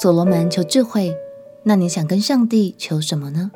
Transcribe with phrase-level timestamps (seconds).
[0.00, 1.14] 所罗门求智慧，
[1.62, 3.50] 那你想跟上帝求什么呢？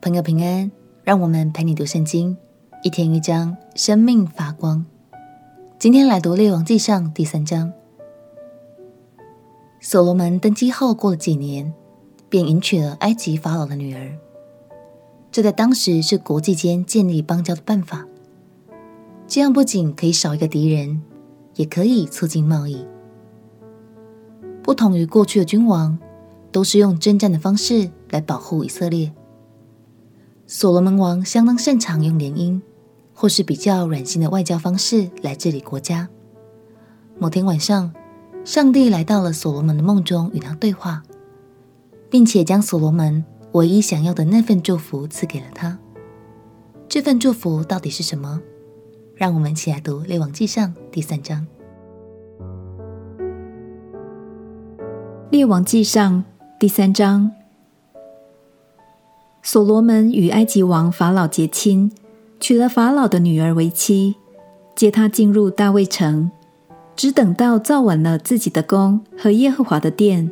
[0.00, 0.70] 朋友平安，
[1.02, 2.36] 让我们陪你读圣经，
[2.84, 4.86] 一天一章，生命发光。
[5.80, 7.72] 今天来读列王记上第三章。
[9.80, 11.74] 所罗门登基后过了几年，
[12.28, 14.16] 便迎娶了埃及法老的女儿。
[15.32, 18.06] 这在当时是国际间建立邦交的办法。
[19.26, 21.02] 这样不仅可以少一个敌人，
[21.56, 22.86] 也可以促进贸易。
[24.66, 25.96] 不同于过去的君王，
[26.50, 29.12] 都是用征战的方式来保护以色列。
[30.44, 32.60] 所罗门王相当擅长用联姻，
[33.14, 36.08] 或是比较软性的外交方式来治理国家。
[37.16, 37.92] 某天晚上，
[38.44, 41.04] 上帝来到了所罗门的梦中，与他对话，
[42.10, 45.78] 并且将所罗门唯一想要的那份祝福赐给了他。
[46.88, 48.42] 这份祝福到底是什么？
[49.14, 51.46] 让我们一起来读《列王纪上》第三章。
[55.28, 56.22] 列王纪上
[56.56, 57.32] 第三章，
[59.42, 61.90] 所罗门与埃及王法老结亲，
[62.38, 64.14] 娶了法老的女儿为妻，
[64.76, 66.30] 接她进入大卫城，
[66.94, 70.30] 只等到造完了自己的宫和耶和华的殿，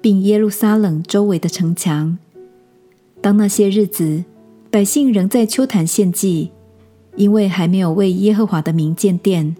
[0.00, 2.16] 并耶路撒冷周围的城墙。
[3.20, 4.24] 当那些日子，
[4.70, 6.50] 百姓仍在丘坛献祭，
[7.14, 9.54] 因为还没有为耶和华的名建殿。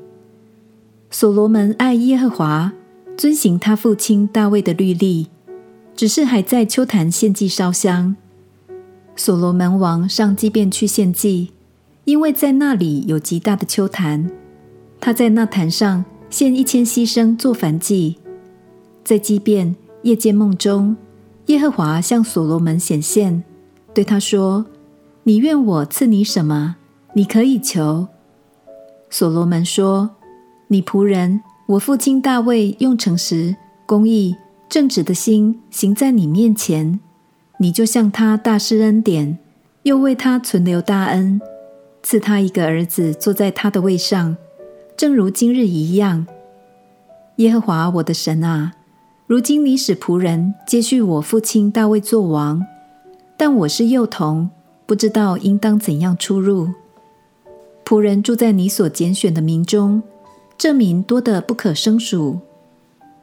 [1.11, 2.73] 所罗门爱耶和华。
[3.21, 5.27] 遵行他父亲大卫的律例，
[5.95, 8.17] 只是还在丘坛献祭烧香。
[9.15, 11.53] 所罗门王上基遍去献祭，
[12.07, 14.31] 因为在那里有极大的丘坛。
[14.99, 18.17] 他在那坛上献一千牺牲做燔祭。
[19.05, 20.97] 在基遍夜间梦中，
[21.49, 23.45] 耶和华向所罗门显现，
[23.93, 24.65] 对他说
[25.25, 26.77] ：“你愿我赐你什么？
[27.13, 28.09] 你可以求。”
[29.11, 30.09] 所罗门说
[30.69, 33.55] ：“你仆人。”我父亲大卫用诚实、
[33.87, 34.35] 公义、
[34.69, 36.99] 正直的心行在你面前，
[37.61, 39.39] 你就向他大施恩典，
[39.85, 41.41] 又为他存留大恩，
[42.03, 44.37] 赐他一个儿子坐在他的位上，
[44.97, 46.27] 正如今日一样。
[47.37, 48.73] 耶和华我的神啊，
[49.29, 52.67] 如今你使仆人接续我父亲大卫作王，
[53.37, 54.51] 但我是幼童，
[54.87, 56.71] 不知道应当怎样出入。
[57.85, 60.03] 仆人住在你所拣选的民中。
[60.61, 62.39] 证明多得不可胜数，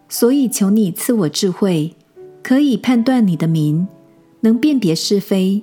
[0.10, 1.94] 所以求你赐我智慧，
[2.42, 3.88] 可以判断你的名，
[4.40, 5.62] 能辨别是非。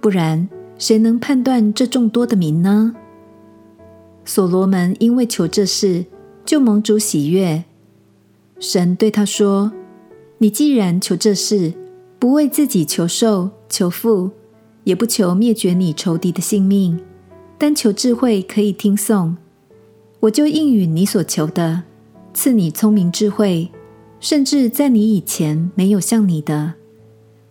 [0.00, 0.48] 不然，
[0.78, 2.96] 谁能判断这众多的名呢？
[4.24, 6.06] 所罗门因为求这事，
[6.44, 7.62] 就蒙主喜悦。
[8.58, 9.70] 神对他说
[10.38, 11.72] ：“你既然求这事，
[12.18, 14.32] 不为自己求寿、求富，
[14.82, 16.98] 也不求灭绝你仇敌的性命，
[17.56, 19.36] 单求智慧，可以听颂。”
[20.20, 21.82] 我就应允你所求的，
[22.34, 23.70] 赐你聪明智慧，
[24.20, 26.74] 甚至在你以前没有像你的，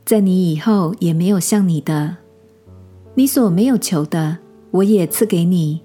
[0.05, 2.17] 在你以后也没有像你的。
[3.15, 4.37] 你所没有求的，
[4.69, 5.81] 我也赐给你，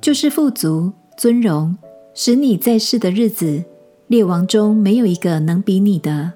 [0.00, 1.76] 就是富足、尊荣，
[2.14, 3.64] 使你在世的日子，
[4.06, 6.32] 列王中没有一个能比你的。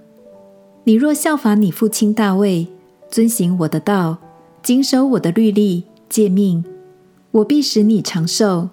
[0.83, 2.66] 你若效法你父亲大卫，
[3.09, 4.19] 遵行我的道，
[4.60, 6.65] 谨守我的律例、诫命，
[7.31, 8.69] 我必使你长寿。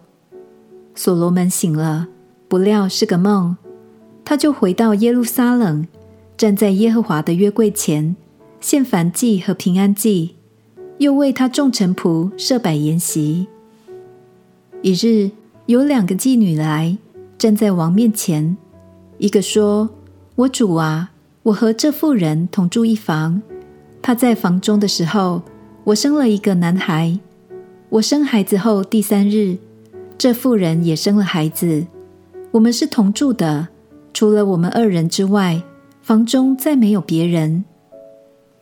[0.94, 2.08] 所罗门醒了，
[2.48, 3.56] 不料是个梦，
[4.26, 5.88] 他就回到耶路撒冷，
[6.38, 8.16] 站在耶和华的约柜前，
[8.60, 10.36] 献燔祭和平安祭，
[10.98, 13.48] 又为他众臣仆设摆筵席。
[14.82, 15.32] 一日，
[15.66, 16.98] 有两个妓女来，
[17.38, 18.58] 站在王面前，
[19.18, 19.90] 一个说
[20.36, 21.12] ：“我主啊，
[21.44, 23.42] 我和这妇人同住一房，
[24.02, 25.42] 她在房中的时候，
[25.86, 27.18] 我生了一个男孩。
[27.90, 29.58] 我生孩子后第三日。”
[30.22, 31.88] 这妇人也生了孩子，
[32.52, 33.70] 我们是同住的，
[34.14, 35.64] 除了我们二人之外，
[36.04, 37.66] 房中再没有别人。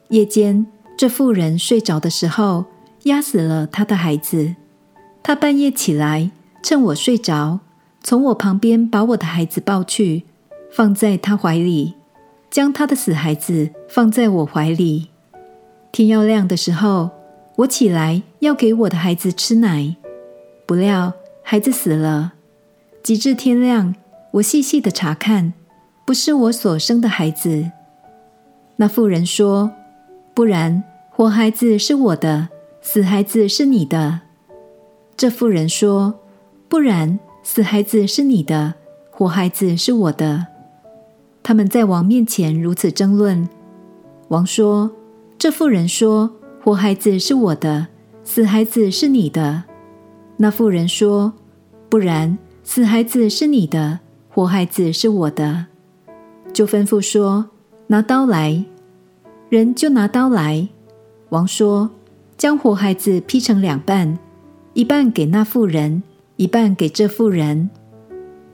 [0.08, 0.66] 夜间，
[0.96, 2.64] 这妇人睡着的时候，
[3.02, 4.56] 压死了她的孩子。
[5.22, 6.30] 她半夜起来，
[6.62, 7.60] 趁我睡着，
[8.02, 10.24] 从我旁边把我的孩子抱去，
[10.72, 11.92] 放在她怀里，
[12.50, 15.08] 将她的死孩子放在我怀里。
[15.92, 17.10] 天要亮的时候，
[17.56, 19.94] 我起来要给我的孩子吃奶，
[20.64, 21.12] 不料。
[21.50, 22.34] 孩子死了，
[23.02, 23.96] 及至天亮，
[24.34, 25.52] 我细细的查看，
[26.04, 27.72] 不是我所生的孩子。
[28.76, 29.72] 那妇人说
[30.32, 32.50] ：“不然，活孩子是我的，
[32.80, 34.20] 死孩子是你的。”
[35.18, 36.20] 这妇人说
[36.70, 38.74] ：“不然，死孩子是你的，
[39.10, 40.46] 活孩子是我的。”
[41.42, 43.48] 他们在王面前如此争论。
[44.28, 44.88] 王说
[45.36, 46.30] ：“这妇人说，
[46.62, 47.88] 活孩子是我的，
[48.22, 49.64] 死孩子是你的。”
[50.38, 51.32] 那妇人说。
[51.90, 53.98] 不然，死孩子是你的，
[54.28, 55.66] 活孩子是我的。
[56.52, 57.50] 就吩咐说
[57.88, 58.64] ：“拿刀来。”
[59.50, 60.68] 人就拿刀来。
[61.30, 61.90] 王说
[62.38, 64.16] ：“将活孩子劈成两半，
[64.72, 66.04] 一半给那妇人，
[66.36, 67.68] 一半给这妇人。”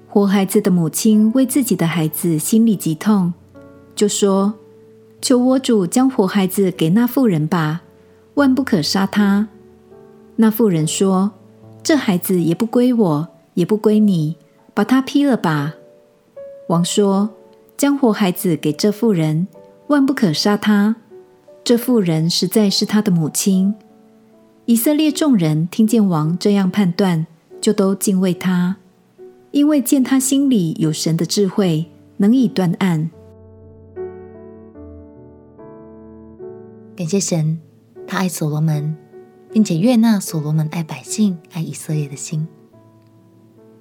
[0.08, 3.34] 活孩子的母亲为自己的孩子心里极痛，
[3.94, 4.54] 就说
[5.20, 7.82] ：“求我主将活孩子给那妇人吧，
[8.32, 9.48] 万不可杀他。”
[10.36, 11.32] 那妇人说
[11.86, 14.36] ：“这孩子也不归我，也不归你，
[14.74, 15.76] 把他劈了吧。”
[16.68, 17.30] 王说
[17.78, 19.46] ：“将活孩子给这妇人，
[19.86, 20.96] 万不可杀他。
[21.62, 23.72] 这妇人实在是他的母亲。”
[24.66, 27.24] 以色列众人听见王这样判断，
[27.60, 28.78] 就都敬畏他，
[29.52, 31.86] 因为见他心里有神的智慧，
[32.16, 33.08] 能以断案。
[36.96, 37.60] 感谢神，
[38.08, 39.05] 他爱所罗门。
[39.56, 42.46] 并且悦纳所罗门爱百姓、爱以色列的心。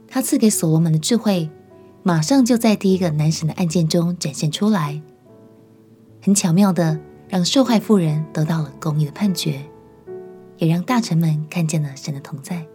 [0.07, 1.49] 他赐给所罗门的智慧，
[2.01, 5.01] 马上就在第一个难审的案件中展现出来，
[6.21, 9.65] 很巧妙的让受害妇人得到了公义的判决，
[10.59, 12.65] 也让大臣们看见了神的同在。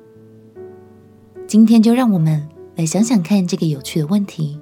[1.47, 4.61] 今天就让我们来想想看这个有趣的问题：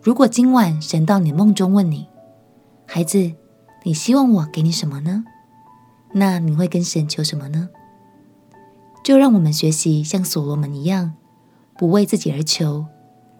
[0.00, 2.06] 如果今晚神到你梦中问你，
[2.86, 3.32] 孩子，
[3.82, 5.24] 你希望我给你什么呢？
[6.16, 7.68] 那你会跟神求什么呢？
[9.02, 11.14] 就让我们学习像所罗门一样，
[11.76, 12.86] 不为自己而求，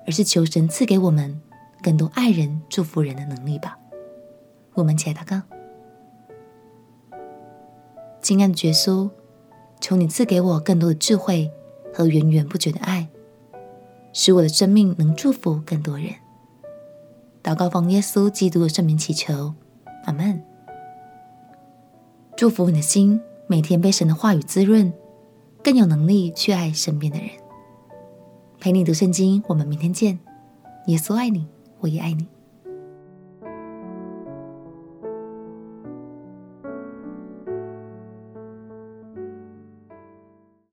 [0.06, 1.40] 而是求神赐给我们
[1.80, 3.78] 更多爱人、祝福人的能力吧。
[4.74, 5.40] 我们起来祷告，
[8.20, 9.08] 亲爱的耶稣，
[9.80, 11.50] 求你赐给我更多的智慧
[11.92, 13.08] 和源源不绝的爱，
[14.12, 16.08] 使我的生命能祝福更多人。
[17.40, 19.54] 祷告奉耶稣基督的圣名祈求，
[22.44, 24.92] 祝福你的心，每天被神的话语滋润，
[25.62, 27.30] 更有能力去爱身边的人。
[28.60, 30.18] 陪你读圣经，我们明天见。
[30.88, 31.46] 耶稣爱你，
[31.80, 32.26] 我也爱你。